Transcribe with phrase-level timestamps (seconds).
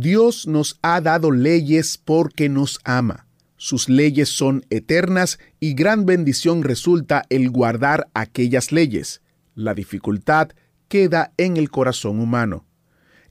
[0.00, 0.46] Dios.
[0.46, 3.26] Nos ha dado leyes porque nos ama.
[3.56, 9.22] Sus leyes son eternas y gran bendición resulta el guardar aquellas leyes.
[9.54, 10.50] La dificultad
[10.88, 12.66] queda en el corazón humano.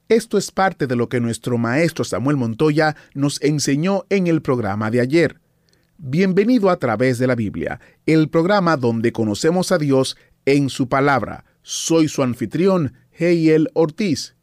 [0.10, 4.90] Esto es parte de lo que nuestro maestro Samuel Montoya nos enseñó en el programa
[4.90, 5.40] de ayer.
[6.00, 11.46] Bienvenido a través de la Biblia, el programa donde conocemos a Dios en su palabra.
[11.62, 14.36] Soy su anfitrión, Heiel Ortiz.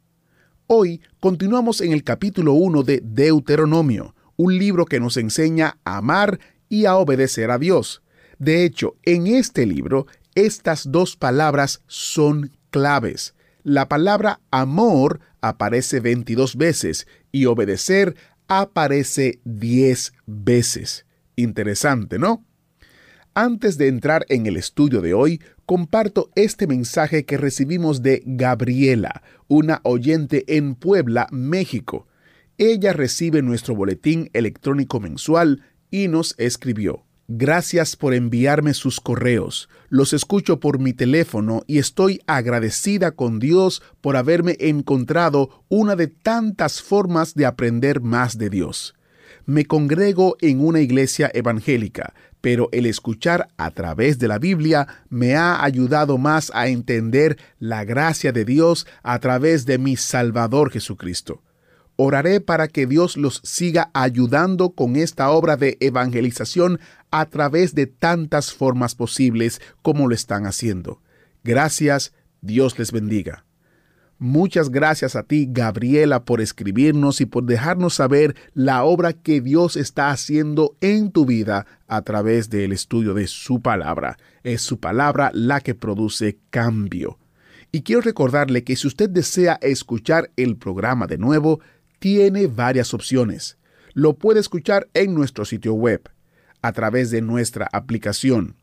[0.67, 6.39] Hoy continuamos en el capítulo 1 de Deuteronomio, un libro que nos enseña a amar
[6.69, 8.01] y a obedecer a Dios.
[8.39, 13.35] De hecho, en este libro, estas dos palabras son claves.
[13.63, 18.15] La palabra amor aparece 22 veces y obedecer
[18.47, 21.05] aparece 10 veces.
[21.35, 22.45] Interesante, ¿no?
[23.35, 29.23] Antes de entrar en el estudio de hoy, comparto este mensaje que recibimos de Gabriela,
[29.47, 32.05] una oyente en Puebla, México.
[32.59, 37.05] Ella recibe nuestro boletín electrónico mensual y nos escribió.
[37.27, 39.67] Gracias por enviarme sus correos.
[39.89, 46.05] Los escucho por mi teléfono y estoy agradecida con Dios por haberme encontrado una de
[46.05, 48.93] tantas formas de aprender más de Dios.
[49.45, 55.37] Me congrego en una iglesia evangélica, pero el escuchar a través de la Biblia me
[55.37, 61.41] ha ayudado más a entender la gracia de Dios a través de mi Salvador Jesucristo.
[61.95, 67.87] Oraré para que Dios los siga ayudando con esta obra de evangelización a través de
[67.87, 71.01] tantas formas posibles como lo están haciendo.
[71.45, 73.45] Gracias, Dios les bendiga.
[74.25, 79.75] Muchas gracias a ti, Gabriela, por escribirnos y por dejarnos saber la obra que Dios
[79.75, 84.17] está haciendo en tu vida a través del estudio de su palabra.
[84.43, 87.19] Es su palabra la que produce cambio.
[87.73, 91.59] Y quiero recordarle que si usted desea escuchar el programa de nuevo,
[91.99, 93.57] tiene varias opciones.
[93.91, 96.09] Lo puede escuchar en nuestro sitio web,
[96.61, 98.55] a través de nuestra aplicación,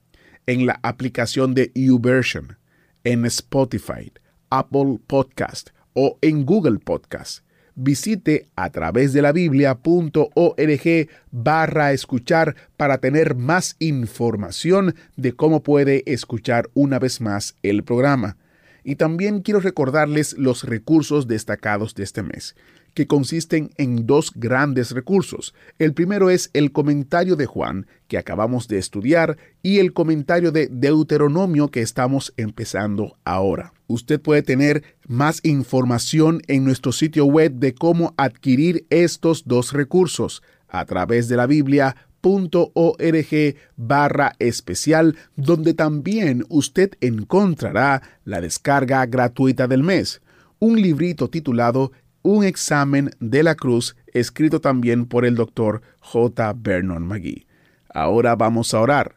[0.46, 2.56] en la aplicación de YouVersion,
[3.04, 4.10] en Spotify,
[4.50, 7.44] Apple Podcast o en Google Podcast.
[7.74, 16.02] Visite a través de la biblia.org barra escuchar para tener más información de cómo puede
[16.12, 18.36] escuchar una vez más el programa.
[18.84, 22.54] Y también quiero recordarles los recursos destacados de este mes
[22.94, 25.54] que consisten en dos grandes recursos.
[25.78, 30.68] El primero es el comentario de Juan, que acabamos de estudiar, y el comentario de
[30.68, 33.72] Deuteronomio que estamos empezando ahora.
[33.86, 40.42] Usted puede tener más información en nuestro sitio web de cómo adquirir estos dos recursos
[40.68, 49.66] a través de la Biblia .org barra especial donde también usted encontrará la descarga gratuita
[49.66, 50.20] del mes,
[50.58, 56.54] un librito titulado un examen de la cruz escrito también por el doctor J.
[56.56, 57.46] Vernon McGee.
[57.92, 59.16] Ahora vamos a orar.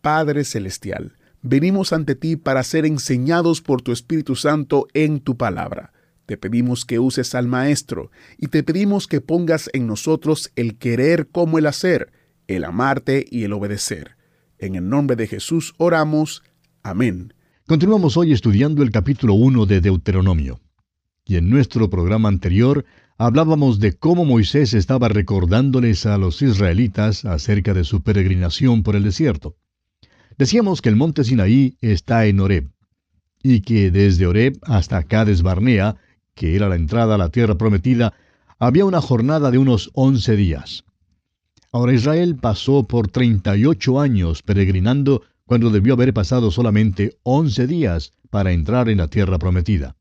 [0.00, 5.92] Padre Celestial, venimos ante ti para ser enseñados por tu Espíritu Santo en tu palabra.
[6.26, 11.28] Te pedimos que uses al Maestro y te pedimos que pongas en nosotros el querer
[11.28, 12.12] como el hacer,
[12.46, 14.16] el amarte y el obedecer.
[14.58, 16.42] En el nombre de Jesús oramos.
[16.82, 17.34] Amén.
[17.66, 20.60] Continuamos hoy estudiando el capítulo 1 de Deuteronomio
[21.28, 22.86] y en nuestro programa anterior
[23.18, 29.02] hablábamos de cómo Moisés estaba recordándoles a los israelitas acerca de su peregrinación por el
[29.02, 29.54] desierto.
[30.38, 32.70] Decíamos que el monte Sinaí está en Horeb,
[33.42, 35.96] y que desde Horeb hasta Cades Barnea,
[36.34, 38.14] que era la entrada a la tierra prometida,
[38.58, 40.84] había una jornada de unos once días.
[41.72, 47.66] Ahora Israel pasó por treinta y ocho años peregrinando cuando debió haber pasado solamente once
[47.66, 49.96] días para entrar en la tierra prometida.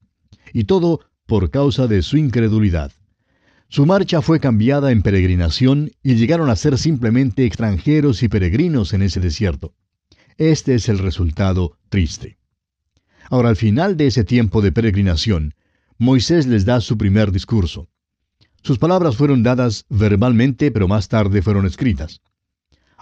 [0.53, 2.91] Y todo por causa de su incredulidad.
[3.69, 9.01] Su marcha fue cambiada en peregrinación y llegaron a ser simplemente extranjeros y peregrinos en
[9.01, 9.73] ese desierto.
[10.37, 12.37] Este es el resultado triste.
[13.29, 15.53] Ahora, al final de ese tiempo de peregrinación,
[15.97, 17.89] Moisés les da su primer discurso.
[18.63, 22.21] Sus palabras fueron dadas verbalmente, pero más tarde fueron escritas.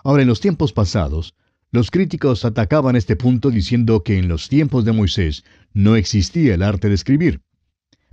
[0.04, 1.36] Ahora, en los tiempos pasados,
[1.72, 5.44] los críticos atacaban este punto diciendo que en los tiempos de Moisés
[5.74, 7.42] no existía el arte de escribir.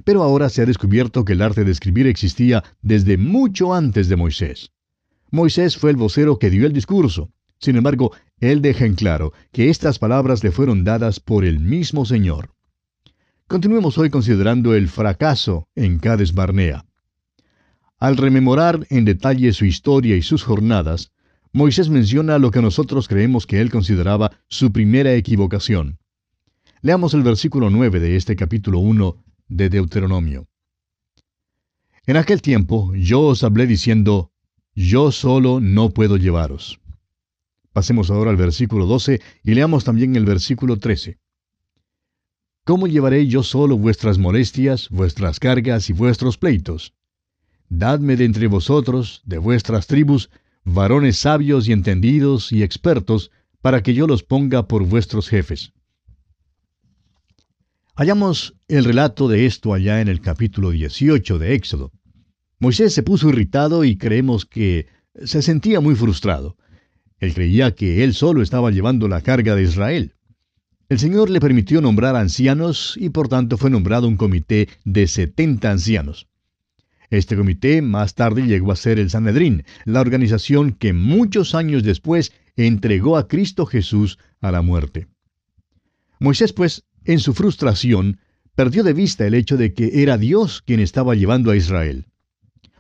[0.04, 4.16] Pero ahora se ha descubierto que el arte de escribir existía desde mucho antes de
[4.16, 4.72] Moisés.
[5.30, 7.30] Moisés fue el vocero que dio el discurso.
[7.58, 12.04] Sin embargo, él deja en claro que estas palabras le fueron dadas por el mismo
[12.04, 12.50] Señor.
[13.46, 16.84] Continuemos hoy considerando el fracaso en Cades Barnea.
[17.98, 21.12] Al rememorar en detalle su historia y sus jornadas,
[21.52, 25.98] Moisés menciona lo que nosotros creemos que él consideraba su primera equivocación.
[26.80, 29.16] Leamos el versículo 9 de este capítulo 1
[29.48, 30.48] de Deuteronomio.
[32.06, 34.32] En aquel tiempo yo os hablé diciendo,
[34.74, 36.80] yo solo no puedo llevaros.
[37.72, 41.18] Pasemos ahora al versículo 12 y leamos también el versículo 13.
[42.64, 46.94] ¿Cómo llevaré yo solo vuestras molestias, vuestras cargas y vuestros pleitos?
[47.68, 50.30] Dadme de entre vosotros, de vuestras tribus,
[50.64, 53.30] varones sabios y entendidos y expertos,
[53.62, 55.72] para que yo los ponga por vuestros jefes.
[57.94, 61.92] Hallamos el relato de esto allá en el capítulo 18 de Éxodo.
[62.58, 64.86] Moisés se puso irritado y creemos que
[65.22, 66.56] se sentía muy frustrado.
[67.18, 70.14] Él creía que él solo estaba llevando la carga de Israel.
[70.88, 75.70] El Señor le permitió nombrar ancianos y por tanto fue nombrado un comité de 70
[75.70, 76.28] ancianos.
[77.10, 82.32] Este comité más tarde llegó a ser el Sanedrín, la organización que muchos años después
[82.56, 85.08] entregó a Cristo Jesús a la muerte.
[86.18, 88.18] Moisés, pues, en su frustración,
[88.54, 92.06] perdió de vista el hecho de que era Dios quien estaba llevando a Israel.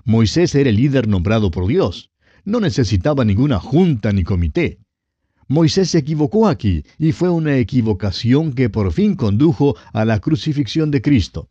[0.04, 2.10] Moisés era el líder nombrado por Dios.
[2.44, 4.78] No necesitaba ninguna junta ni comité.
[5.48, 10.90] Moisés se equivocó aquí y fue una equivocación que por fin condujo a la crucifixión
[10.90, 11.48] de Cristo.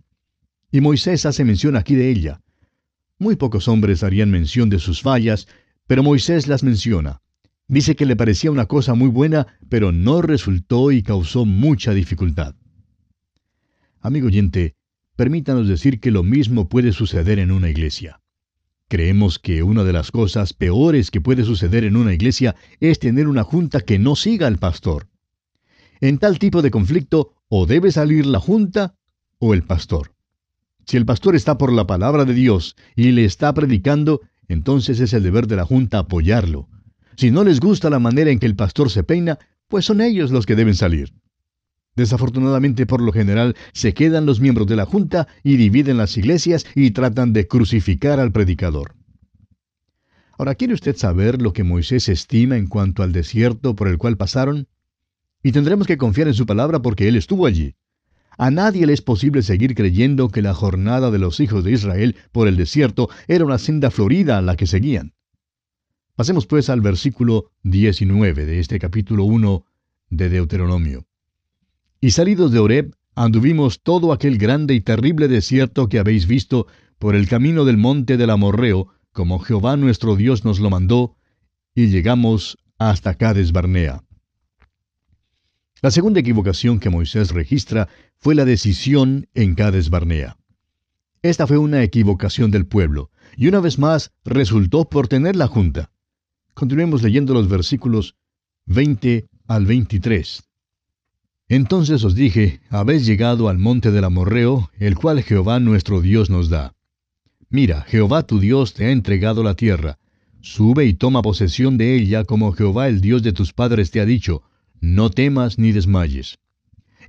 [0.71, 2.41] Y Moisés hace mención aquí de ella.
[3.19, 5.47] Muy pocos hombres harían mención de sus fallas,
[5.87, 7.21] pero Moisés las menciona.
[7.67, 12.55] Dice que le parecía una cosa muy buena, pero no resultó y causó mucha dificultad.
[14.03, 14.75] Amigo oyente,
[15.15, 18.19] permítanos decir que lo mismo puede suceder en una iglesia.
[18.87, 23.27] Creemos que una de las cosas peores que puede suceder en una iglesia es tener
[23.27, 25.07] una junta que no siga al pastor.
[25.99, 28.95] En tal tipo de conflicto, o debe salir la junta
[29.37, 30.15] o el pastor.
[30.87, 35.13] Si el pastor está por la palabra de Dios y le está predicando, entonces es
[35.13, 36.67] el deber de la junta apoyarlo.
[37.17, 39.37] Si no les gusta la manera en que el pastor se peina,
[39.67, 41.13] pues son ellos los que deben salir.
[41.95, 46.65] Desafortunadamente, por lo general, se quedan los miembros de la junta y dividen las iglesias
[46.73, 48.95] y tratan de crucificar al predicador.
[50.37, 54.17] Ahora, ¿quiere usted saber lo que Moisés estima en cuanto al desierto por el cual
[54.17, 54.67] pasaron?
[55.43, 57.75] Y tendremos que confiar en su palabra porque él estuvo allí.
[58.37, 62.15] A nadie le es posible seguir creyendo que la jornada de los hijos de Israel
[62.31, 65.13] por el desierto era una senda florida a la que seguían.
[66.15, 69.65] Pasemos pues al versículo 19 de este capítulo 1
[70.09, 71.05] de Deuteronomio.
[72.03, 76.65] Y salidos de Horeb, anduvimos todo aquel grande y terrible desierto que habéis visto
[76.97, 81.15] por el camino del monte del Amorreo, como Jehová nuestro Dios nos lo mandó,
[81.75, 84.03] y llegamos hasta Cades Barnea.
[85.83, 87.87] La segunda equivocación que Moisés registra
[88.17, 90.37] fue la decisión en Cades Barnea.
[91.21, 95.91] Esta fue una equivocación del pueblo, y una vez más resultó por tener la junta.
[96.55, 98.15] Continuemos leyendo los versículos
[98.65, 100.50] 20 al 23.
[101.51, 106.47] Entonces os dije, habéis llegado al monte del Amorreo, el cual Jehová nuestro Dios nos
[106.47, 106.75] da.
[107.49, 109.99] Mira, Jehová tu Dios te ha entregado la tierra.
[110.39, 114.05] Sube y toma posesión de ella como Jehová el Dios de tus padres te ha
[114.05, 114.43] dicho,
[114.79, 116.39] no temas ni desmayes.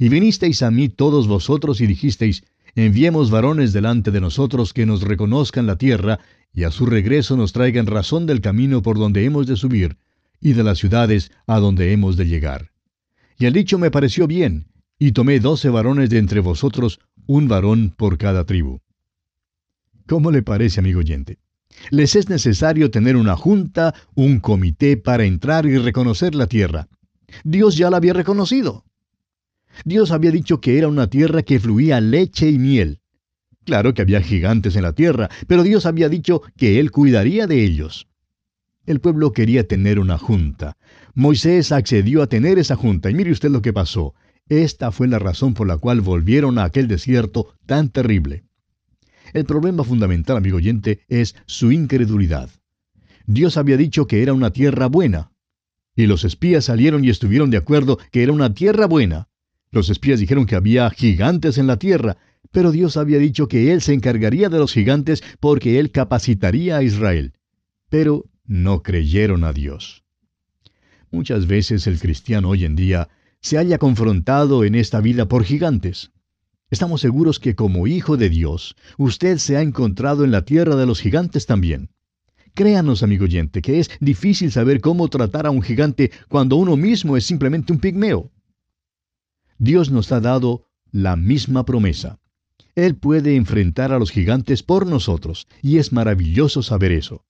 [0.01, 2.43] Y vinisteis a mí todos vosotros y dijisteis,
[2.75, 6.19] enviemos varones delante de nosotros que nos reconozcan la tierra,
[6.53, 9.99] y a su regreso nos traigan razón del camino por donde hemos de subir,
[10.41, 12.72] y de las ciudades a donde hemos de llegar.
[13.43, 14.69] Y el dicho me pareció bien,
[15.01, 18.79] y tomé doce varones de entre vosotros, un varón por cada tribu.
[20.07, 21.41] ¿Cómo le parece, amigo oyente?
[21.91, 26.87] Les es necesario tener una junta, un comité para entrar y reconocer la tierra.
[27.43, 28.85] Dios ya la había reconocido.
[29.85, 33.01] Dios había dicho que era una tierra que fluía leche y miel.
[33.65, 37.65] Claro que había gigantes en la tierra, pero Dios había dicho que Él cuidaría de
[37.65, 38.07] ellos.
[38.85, 40.77] El pueblo quería tener una junta.
[41.15, 44.15] Moisés accedió a tener esa junta y mire usted lo que pasó.
[44.49, 48.45] Esta fue la razón por la cual volvieron a aquel desierto tan terrible.
[49.33, 52.51] El problema fundamental, amigo oyente, es su incredulidad.
[53.27, 55.33] Dios había dicho que era una tierra buena,
[55.95, 59.29] y los espías salieron y estuvieron de acuerdo que era una tierra buena.
[59.71, 62.17] Los espías dijeron que había gigantes en la tierra,
[62.51, 66.83] pero Dios había dicho que Él se encargaría de los gigantes porque Él capacitaría a
[66.83, 67.35] Israel.
[67.89, 70.02] Pero no creyeron a Dios.
[71.13, 73.11] Muchas veces el cristiano hoy en día
[73.43, 76.11] se haya confrontado en esta vida por gigantes.
[76.71, 80.87] Estamos seguros que como hijo de Dios, usted se ha encontrado en la tierra de
[80.87, 81.91] los gigantes también.
[82.55, 87.19] Créanos, amigo oyente, que es difícil saber cómo tratar a un gigante cuando uno mismo
[87.19, 88.31] es simplemente un pigmeo.
[89.59, 92.21] Dios nos ha dado la misma promesa.
[92.75, 97.27] Él puede enfrentar a los gigantes por nosotros, y es maravilloso saber eso.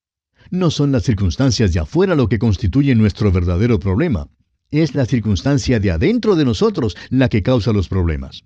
[0.50, 4.28] No son las circunstancias de afuera lo que constituye nuestro verdadero problema.
[4.70, 8.44] Es la circunstancia de adentro de nosotros la que causa los problemas.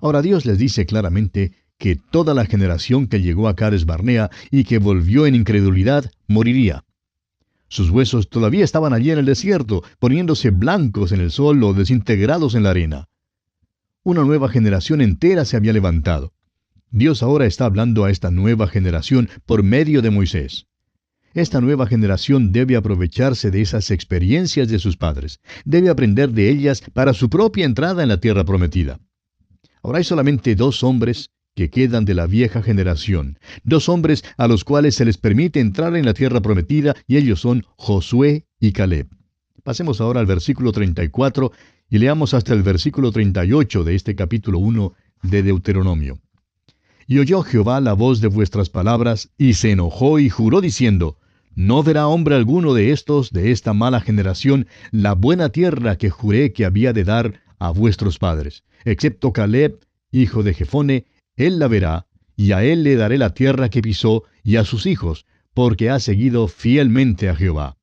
[0.00, 4.64] Ahora Dios les dice claramente que toda la generación que llegó a Cades Barnea y
[4.64, 6.84] que volvió en incredulidad moriría.
[7.68, 12.54] Sus huesos todavía estaban allí en el desierto, poniéndose blancos en el sol o desintegrados
[12.54, 13.08] en la arena.
[14.02, 16.32] Una nueva generación entera se había levantado.
[16.90, 20.67] Dios ahora está hablando a esta nueva generación por medio de Moisés.
[21.38, 26.82] Esta nueva generación debe aprovecharse de esas experiencias de sus padres, debe aprender de ellas
[26.92, 28.98] para su propia entrada en la tierra prometida.
[29.80, 34.64] Ahora hay solamente dos hombres que quedan de la vieja generación, dos hombres a los
[34.64, 39.06] cuales se les permite entrar en la tierra prometida y ellos son Josué y Caleb.
[39.62, 41.52] Pasemos ahora al versículo 34
[41.88, 44.92] y leamos hasta el versículo 38 de este capítulo 1
[45.22, 46.18] de Deuteronomio.
[47.06, 51.16] Y oyó Jehová la voz de vuestras palabras, y se enojó y juró diciendo,
[51.58, 56.52] No verá hombre alguno de estos, de esta mala generación, la buena tierra que juré
[56.52, 59.80] que había de dar a vuestros padres, excepto Caleb,
[60.12, 64.22] hijo de Jefone, él la verá, y a él le daré la tierra que pisó,
[64.44, 67.76] y a sus hijos, porque ha seguido fielmente a Jehová.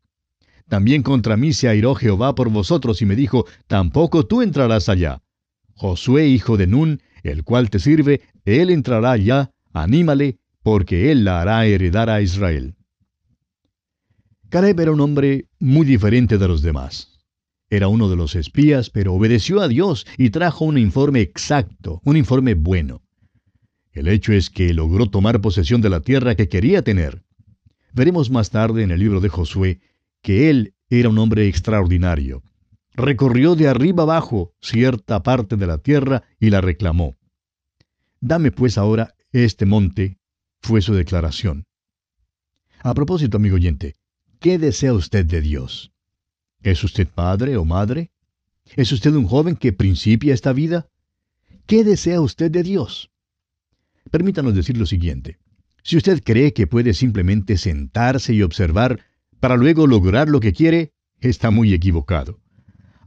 [0.70, 5.22] También contra mí se airó Jehová por vosotros, y me dijo, Tampoco tú entrarás allá.
[5.74, 11.42] Josué, hijo de Nun, el cual te sirve, él entrará allá, anímale, porque él la
[11.42, 12.75] hará heredar a Israel.
[14.50, 17.20] Caleb era un hombre muy diferente de los demás.
[17.70, 22.16] Era uno de los espías, pero obedeció a Dios y trajo un informe exacto, un
[22.16, 23.02] informe bueno.
[23.92, 27.24] El hecho es que logró tomar posesión de la tierra que quería tener.
[27.94, 29.80] Veremos más tarde en el libro de Josué
[30.22, 32.44] que él era un hombre extraordinario.
[32.94, 37.18] Recorrió de arriba abajo cierta parte de la tierra y la reclamó.
[38.22, 40.18] Dame pues ahora este monte,
[40.62, 41.66] fue su declaración.
[42.80, 43.96] A propósito, amigo oyente,
[44.40, 45.92] ¿qué desea usted de Dios?
[46.62, 48.12] ¿Es usted padre o madre?
[48.76, 50.88] ¿Es usted un joven que principia esta vida?
[51.68, 53.12] ¿Qué desea usted de Dios?
[54.12, 55.38] Permítanos decir lo siguiente.
[55.84, 59.00] Si usted cree que puede simplemente sentarse y observar
[59.40, 62.40] para luego lograr lo que quiere, está muy equivocado.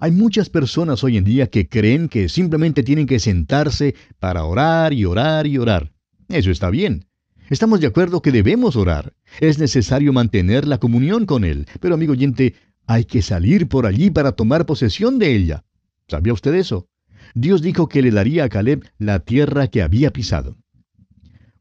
[0.00, 4.92] Hay muchas personas hoy en día que creen que simplemente tienen que sentarse para orar
[4.92, 5.92] y orar y orar.
[6.28, 7.07] Eso está bien.
[7.50, 9.14] Estamos de acuerdo que debemos orar.
[9.40, 11.66] Es necesario mantener la comunión con Él.
[11.80, 12.54] Pero amigo oyente,
[12.86, 15.64] hay que salir por allí para tomar posesión de ella.
[16.08, 16.88] ¿Sabía usted eso?
[17.34, 20.56] Dios dijo que le daría a Caleb la tierra que había pisado.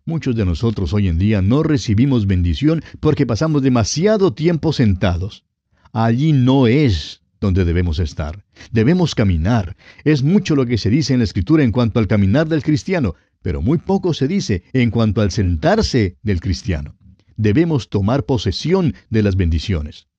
[0.06, 5.44] Muchos de nosotros hoy en día no recibimos bendición porque pasamos demasiado tiempo sentados.
[5.92, 8.46] Allí no es donde debemos estar.
[8.72, 9.76] Debemos caminar.
[10.04, 13.16] Es mucho lo que se dice en la Escritura en cuanto al caminar del cristiano,
[13.48, 16.98] pero muy poco se dice en cuanto al sentarse del cristiano.
[17.38, 20.10] Debemos tomar posesión de las bendiciones.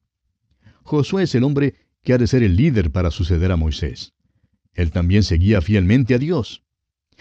[0.83, 4.15] Josué es el hombre que ha de ser el líder para suceder a Moisés.
[4.73, 6.63] Él también seguía fielmente a Dios.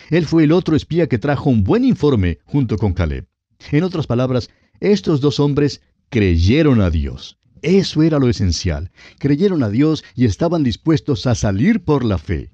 [0.10, 3.28] Él fue el otro espía que trajo un buen informe junto con Caleb.
[3.74, 4.50] En otras palabras,
[4.80, 7.38] estos dos hombres creyeron a Dios.
[7.62, 8.92] Eso era lo esencial.
[9.20, 12.54] Creyeron a Dios y estaban dispuestos a salir por la fe.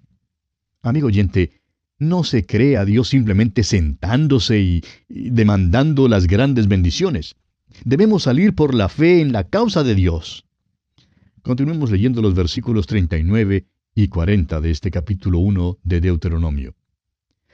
[0.81, 1.61] Amigo oyente,
[1.99, 7.35] no se cree a Dios simplemente sentándose y, demandando las grandes bendiciones.
[7.85, 10.45] Debemos salir por la fe en la causa de Dios.
[11.41, 16.75] Continuemos leyendo los versículos 39 y 40 de este capítulo 1 de Deuteronomio.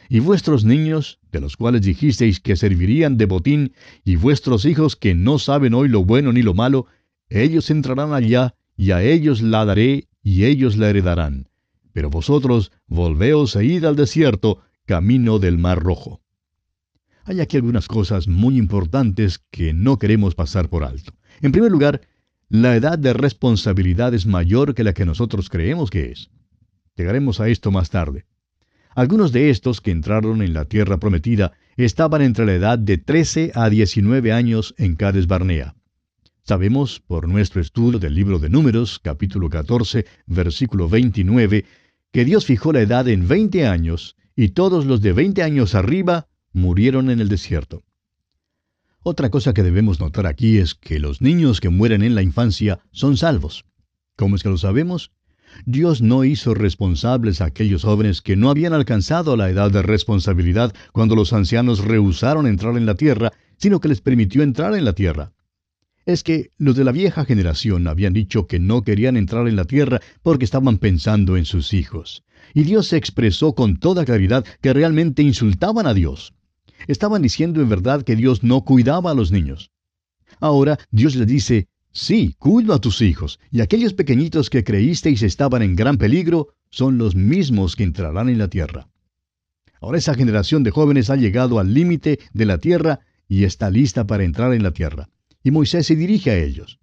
[0.08, 5.14] Y vuestros niños, de los cuales dijisteis que servirían de botín, y vuestros hijos que
[5.14, 6.88] no saben hoy lo bueno ni lo malo,
[7.30, 11.49] ellos entrarán allá, y a ellos la daré, y ellos la heredarán.
[11.94, 16.22] Pero vosotros volveos e id al desierto, camino del mar rojo.
[17.24, 21.14] Hay aquí algunas cosas muy importantes que no queremos pasar por alto.
[21.42, 22.02] En primer lugar,
[22.50, 26.32] la edad de responsabilidad es mayor que la que nosotros creemos que es.
[26.96, 28.26] Llegaremos a esto más tarde.
[28.96, 33.52] Algunos de estos que entraron en la tierra prometida estaban entre la edad de 13
[33.54, 35.76] a 19 años en Cades Barnea.
[36.50, 41.64] Sabemos, por nuestro estudio del libro de Números, capítulo 14, versículo 29,
[42.12, 46.28] que Dios fijó la edad en 20 años, y todos los de 20 años arriba
[46.52, 47.84] murieron en el desierto.
[49.04, 52.80] Otra cosa que debemos notar aquí es que los niños que mueren en la infancia
[52.92, 53.66] son salvos.
[54.16, 55.12] ¿Cómo es que lo sabemos?
[55.68, 60.74] Dios no hizo responsables a aquellos jóvenes que no habían alcanzado la edad de responsabilidad
[60.94, 64.94] cuando los ancianos rehusaron entrar en la tierra, sino que les permitió entrar en la
[64.94, 65.32] tierra.
[66.06, 69.66] Es que los de la vieja generación habían dicho que no querían entrar en la
[69.66, 72.24] tierra porque estaban pensando en sus hijos.
[72.54, 76.34] Y Dios se expresó con toda claridad que realmente insultaban a Dios.
[76.88, 79.72] Estaban diciendo en verdad que Dios no cuidaba a los niños.
[80.40, 85.64] Ahora Dios les dice, Sí, cuido a tus hijos, y aquellos pequeñitos que creísteis estaban
[85.64, 88.88] en gran peligro son los mismos que entrarán en la tierra.
[89.82, 94.06] Ahora esa generación de jóvenes ha llegado al límite de la tierra y está lista
[94.06, 95.10] para entrar en la tierra.
[95.44, 96.80] Y Moisés se dirige a ellos.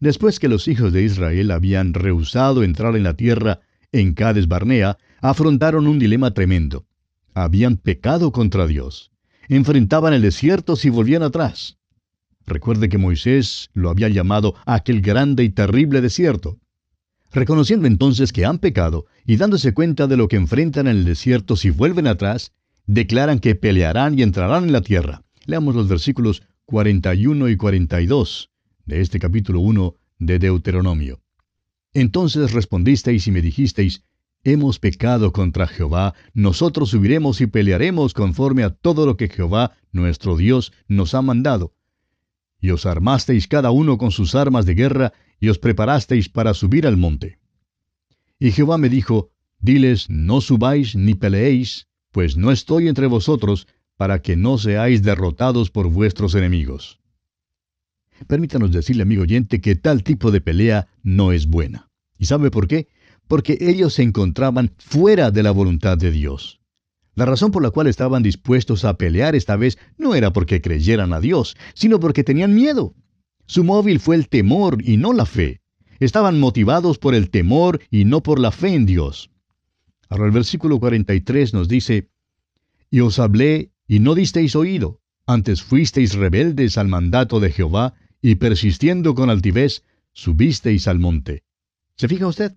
[0.00, 3.60] Después que los hijos de Israel habían rehusado entrar en la tierra
[3.92, 6.86] en Cades Barnea, afrontaron un dilema tremendo.
[7.34, 9.12] Habían pecado contra Dios.
[9.48, 11.78] Enfrentaban el desierto si volvían atrás.
[12.46, 16.58] Recuerde que Moisés lo había llamado aquel grande y terrible desierto.
[17.32, 21.56] Reconociendo entonces que han pecado y dándose cuenta de lo que enfrentan en el desierto
[21.56, 22.52] si vuelven atrás,
[22.86, 25.22] declaran que pelearán y entrarán en la tierra.
[25.46, 28.50] Leamos los versículos 41 y 42
[28.86, 31.20] de este capítulo 1 de Deuteronomio.
[31.92, 34.04] Entonces respondisteis y me dijisteis,
[34.44, 40.36] Hemos pecado contra Jehová, nosotros subiremos y pelearemos conforme a todo lo que Jehová, nuestro
[40.36, 41.74] Dios, nos ha mandado
[42.60, 46.86] y os armasteis cada uno con sus armas de guerra, y os preparasteis para subir
[46.86, 47.38] al monte.
[48.38, 53.66] Y Jehová me dijo, Diles, no subáis ni peleéis, pues no estoy entre vosotros,
[54.00, 56.98] para que no seáis derrotados por vuestros enemigos.
[58.26, 61.90] Permítanos decirle, amigo oyente, que tal tipo de pelea no es buena.
[62.16, 62.88] ¿Y sabe por qué?
[63.28, 66.62] Porque ellos se encontraban fuera de la voluntad de Dios.
[67.14, 71.12] La razón por la cual estaban dispuestos a pelear esta vez no era porque creyeran
[71.12, 72.94] a Dios, sino porque tenían miedo.
[73.44, 75.60] Su móvil fue el temor y no la fe.
[75.98, 79.30] Estaban motivados por el temor y no por la fe en Dios.
[80.08, 82.08] Ahora el versículo 43 nos dice,
[82.90, 88.36] Y os hablé y no disteis oído, antes fuisteis rebeldes al mandato de Jehová, y
[88.36, 91.42] persistiendo con altivez, subisteis al monte.
[91.96, 92.54] ¿Se fija usted?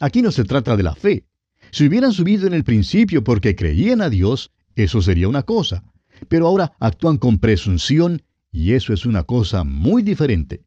[0.00, 1.26] Aquí no se trata de la fe,
[1.70, 5.84] si hubieran subido en el principio porque creían a Dios, eso sería una cosa.
[6.28, 10.64] Pero ahora actúan con presunción y eso es una cosa muy diferente.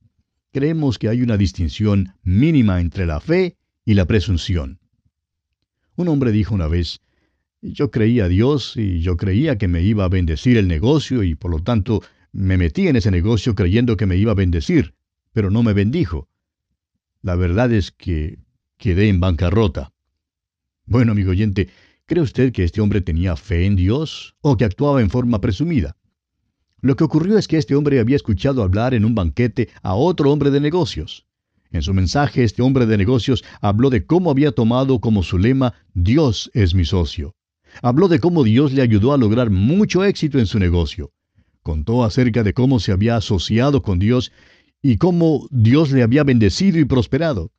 [0.54, 4.80] Creemos que hay una distinción mínima entre la fe y la presunción.
[5.98, 7.02] Un hombre dijo una vez,
[7.62, 11.36] yo creía a Dios y yo creía que me iba a bendecir el negocio y
[11.36, 14.94] por lo tanto me metí en ese negocio creyendo que me iba a bendecir,
[15.34, 16.30] pero no me bendijo.
[17.22, 18.40] La verdad es que
[18.78, 19.92] quedé en bancarrota.
[20.86, 21.70] Bueno, amigo oyente,
[22.06, 25.98] ¿cree usted que este hombre tenía fe en Dios o que actuaba en forma presumida?
[26.80, 30.32] Lo que ocurrió es que este hombre había escuchado hablar en un banquete a otro
[30.32, 31.26] hombre de negocios.
[31.72, 35.74] En su mensaje, este hombre de negocios habló de cómo había tomado como su lema
[35.94, 37.36] Dios es mi socio.
[37.82, 41.12] Habló de cómo Dios le ayudó a lograr mucho éxito en su negocio.
[41.62, 44.32] Contó acerca de cómo se había asociado con Dios
[44.82, 47.52] y cómo Dios le había bendecido y prosperado.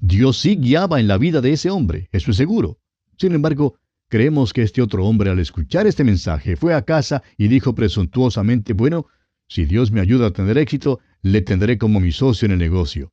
[0.00, 2.78] Dios sí guiaba en la vida de ese hombre, eso es seguro.
[3.18, 3.76] Sin embargo,
[4.08, 8.72] creemos que este otro hombre al escuchar este mensaje fue a casa y dijo presuntuosamente,
[8.72, 9.06] bueno,
[9.48, 13.12] si Dios me ayuda a tener éxito, le tendré como mi socio en el negocio.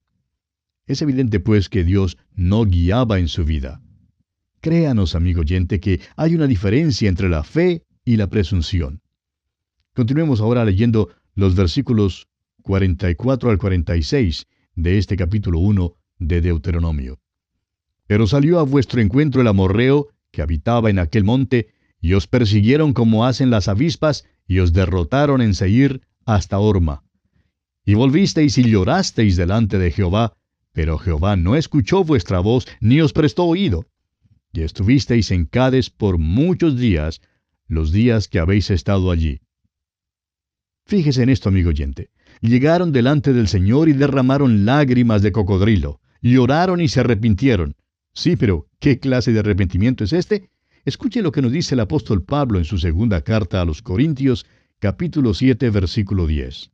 [0.88, 3.82] Es evidente pues que Dios no guiaba en su vida.
[4.62, 9.02] Créanos, amigo oyente, que hay una diferencia entre la fe y la presunción.
[9.93, 12.28] Continuemos ahora leyendo los versículos
[12.63, 17.19] 44 al 46 de este capítulo 1 de Deuteronomio.
[18.06, 21.69] Pero salió a vuestro encuentro el amorreo, que habitaba en aquel monte,
[22.02, 27.04] y os persiguieron como hacen las avispas, y os derrotaron en Seir hasta Orma.
[27.86, 30.34] Y volvisteis y llorasteis delante de Jehová,
[30.74, 33.86] pero Jehová no escuchó vuestra voz, ni os prestó oído.
[34.52, 37.22] Y estuvisteis en Cades por muchos días,
[37.68, 39.42] los días que habéis estado allí.
[40.86, 42.10] Fíjese en esto, amigo oyente.
[42.42, 46.02] Llegaron delante del Señor y derramaron lágrimas de cocodrilo.
[46.22, 47.76] Lloraron y se arrepintieron.
[48.14, 50.50] Sí, pero ¿qué clase de arrepentimiento es este?
[50.84, 54.46] Escuche lo que nos dice el apóstol Pablo en su segunda carta a los Corintios,
[54.80, 56.72] capítulo 7, versículo 10.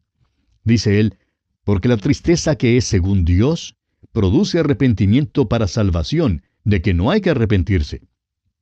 [0.64, 1.18] Dice él,
[1.66, 3.76] porque la tristeza que es según Dios
[4.14, 8.02] produce arrepentimiento para salvación, de que no hay que arrepentirse.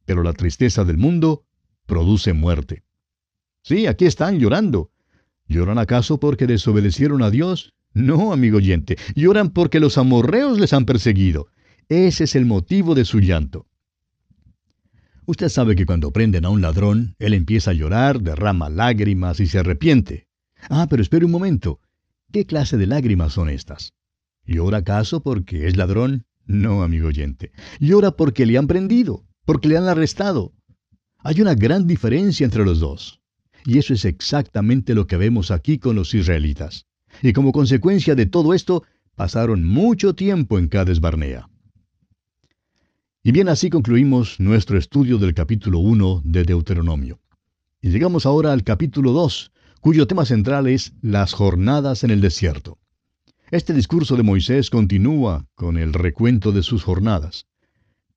[0.05, 1.45] Pero la tristeza del mundo
[1.87, 2.83] produce muerte.
[3.63, 4.91] Sí, aquí están llorando.
[5.47, 7.73] ¿Lloran acaso porque desobedecieron a Dios?
[7.93, 11.47] No, amigo oyente, lloran porque los amorreos les han perseguido.
[11.89, 13.67] Ese es el motivo de su llanto.
[15.25, 19.47] Usted sabe que cuando prenden a un ladrón, él empieza a llorar, derrama lágrimas y
[19.47, 20.27] se arrepiente.
[20.69, 21.79] Ah, pero espere un momento.
[22.31, 23.93] ¿Qué clase de lágrimas son estas?
[24.45, 26.25] ¿Llora acaso porque es ladrón?
[26.45, 27.51] No, amigo oyente.
[27.79, 30.53] Llora porque le han prendido, porque le han arrestado.
[31.19, 33.21] Hay una gran diferencia entre los dos.
[33.65, 36.85] Y eso es exactamente lo que vemos aquí con los israelitas.
[37.21, 38.83] Y como consecuencia de todo esto,
[39.15, 41.49] pasaron mucho tiempo en Cades Barnea.
[43.23, 47.21] Y bien así concluimos nuestro estudio del capítulo 1 de Deuteronomio.
[47.81, 52.79] Y llegamos ahora al capítulo 2, cuyo tema central es las jornadas en el desierto.
[53.53, 57.45] Este discurso de Moisés continúa con el recuento de sus jornadas.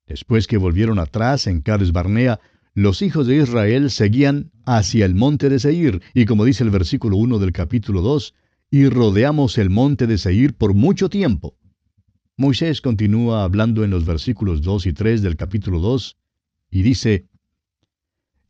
[0.07, 2.39] Después que volvieron atrás en Cades Barnea,
[2.73, 7.17] los hijos de Israel seguían hacia el monte de Seir, y como dice el versículo
[7.17, 8.33] 1 del capítulo 2,
[8.71, 11.55] y rodeamos el monte de Seir por mucho tiempo.
[12.35, 16.17] Moisés continúa hablando en los versículos 2 y 3 del capítulo 2
[16.71, 17.27] y dice,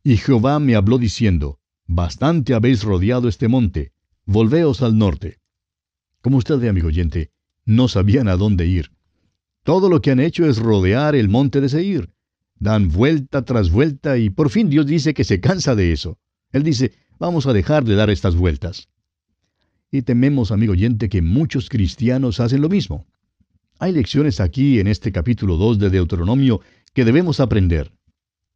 [0.02, 3.92] Y Jehová me habló diciendo, Bastante habéis rodeado este monte,
[4.24, 5.38] volveos al norte.
[6.20, 7.30] Como usted ve, amigo oyente,
[7.64, 8.90] no sabían a dónde ir.
[9.62, 12.10] Todo lo que han hecho es rodear el monte de Seir.
[12.58, 16.18] Dan vuelta tras vuelta y por fin Dios dice que se cansa de eso.
[16.50, 18.88] Él dice, vamos a dejar de dar estas vueltas.
[19.90, 23.06] Y tememos, amigo oyente, que muchos cristianos hacen lo mismo.
[23.78, 26.60] Hay lecciones aquí en este capítulo 2 de Deuteronomio
[26.94, 27.92] que debemos aprender.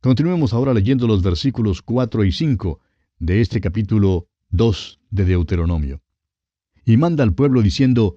[0.01, 2.81] Continuemos ahora leyendo los versículos 4 y 5
[3.21, 6.02] de este capítulo 2 de Deuteronomio.
[6.85, 8.17] Y manda al pueblo diciendo,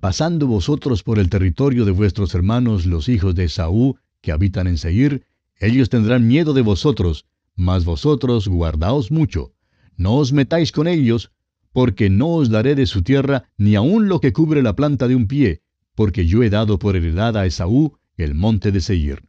[0.00, 4.76] Pasando vosotros por el territorio de vuestros hermanos los hijos de Saúl, que habitan en
[4.76, 5.24] Seir,
[5.60, 9.52] ellos tendrán miedo de vosotros, mas vosotros guardaos mucho.
[9.96, 11.30] No os metáis con ellos,
[11.72, 15.14] porque no os daré de su tierra ni aun lo que cubre la planta de
[15.14, 15.62] un pie,
[15.94, 19.22] porque yo he dado por heredad a Esaú el monte de Seir.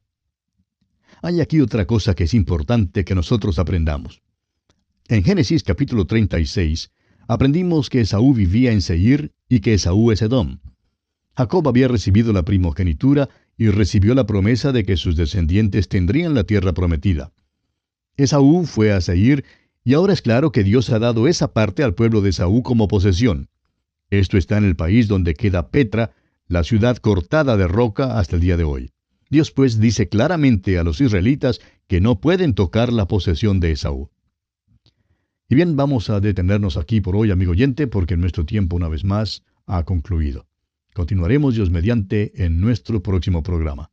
[1.21, 4.23] Hay aquí otra cosa que es importante que nosotros aprendamos.
[5.07, 6.91] En Génesis capítulo 36
[7.27, 10.59] aprendimos que Esaú vivía en Seir y que Esaú es Edom.
[11.36, 16.43] Jacob había recibido la primogenitura y recibió la promesa de que sus descendientes tendrían la
[16.43, 17.31] tierra prometida.
[18.17, 19.43] Esaú fue a Seir
[19.83, 22.88] y ahora es claro que Dios ha dado esa parte al pueblo de Esaú como
[22.88, 23.49] posesión.
[24.09, 26.12] Esto está en el país donde queda Petra,
[26.47, 28.91] la ciudad cortada de roca hasta el día de hoy.
[29.29, 34.12] Dios pues dice claramente a los israelitas que no pueden tocar la posesión de Esaú.
[35.53, 39.03] Y bien, vamos a detenernos aquí por hoy, amigo oyente, porque nuestro tiempo una vez
[39.03, 40.47] más ha concluido.
[40.95, 43.91] Continuaremos Dios mediante en nuestro próximo programa.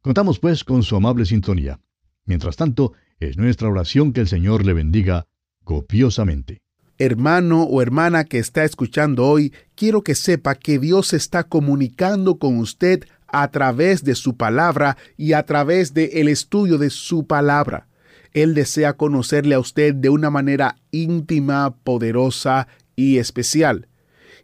[0.00, 1.78] Contamos pues con su amable sintonía.
[2.24, 5.26] Mientras tanto, es nuestra oración que el Señor le bendiga
[5.62, 6.62] copiosamente
[6.96, 12.56] hermano o hermana que está escuchando hoy, quiero que sepa que Dios está comunicando con
[12.58, 17.88] usted a través de su palabra y a través del el estudio de su palabra.
[18.34, 23.88] Él desea conocerle a usted de una manera íntima, poderosa y especial.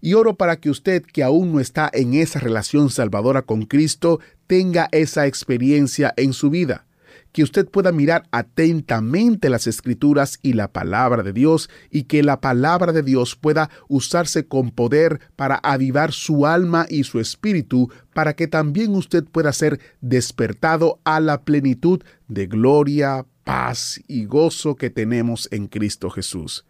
[0.00, 4.20] Y oro para que usted, que aún no está en esa relación salvadora con Cristo,
[4.46, 6.86] tenga esa experiencia en su vida
[7.32, 12.40] que usted pueda mirar atentamente las escrituras y la palabra de Dios y que la
[12.40, 18.34] palabra de Dios pueda usarse con poder para avivar su alma y su espíritu para
[18.34, 24.90] que también usted pueda ser despertado a la plenitud de gloria, paz y gozo que
[24.90, 26.64] tenemos en Cristo Jesús.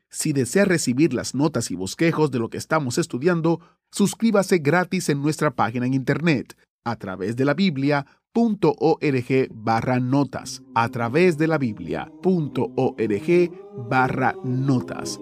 [0.10, 3.60] Si desea recibir las notas y bosquejos de lo que estamos estudiando,
[3.92, 10.62] suscríbase gratis en nuestra página en internet a través de la Biblia .org barra notas
[10.76, 13.52] a través de la biblia.org
[13.90, 15.20] barra notas.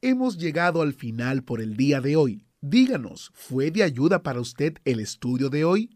[0.00, 2.46] Hemos llegado al final por el día de hoy.
[2.60, 5.95] Díganos, ¿fue de ayuda para usted el estudio de hoy?